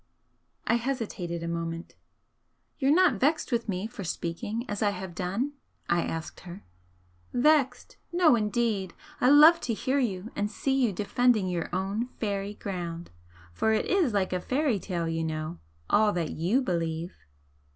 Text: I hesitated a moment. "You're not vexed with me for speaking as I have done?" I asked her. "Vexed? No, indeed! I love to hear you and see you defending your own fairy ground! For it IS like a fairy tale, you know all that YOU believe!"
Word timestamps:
I 0.65 0.77
hesitated 0.77 1.43
a 1.43 1.47
moment. 1.47 1.93
"You're 2.79 2.89
not 2.91 3.19
vexed 3.19 3.51
with 3.51 3.69
me 3.69 3.85
for 3.85 4.03
speaking 4.03 4.65
as 4.67 4.81
I 4.81 4.89
have 4.89 5.13
done?" 5.13 5.51
I 5.89 6.01
asked 6.01 6.39
her. 6.39 6.63
"Vexed? 7.33 7.97
No, 8.11 8.35
indeed! 8.35 8.95
I 9.19 9.29
love 9.29 9.61
to 9.61 9.75
hear 9.75 9.99
you 9.99 10.31
and 10.35 10.49
see 10.49 10.73
you 10.73 10.91
defending 10.91 11.49
your 11.49 11.69
own 11.71 12.07
fairy 12.19 12.55
ground! 12.55 13.11
For 13.53 13.73
it 13.73 13.85
IS 13.85 14.11
like 14.11 14.33
a 14.33 14.41
fairy 14.41 14.79
tale, 14.79 15.07
you 15.07 15.23
know 15.23 15.59
all 15.87 16.11
that 16.13 16.31
YOU 16.31 16.63
believe!" 16.63 17.13